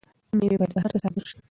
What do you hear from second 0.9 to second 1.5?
ته صادر شي.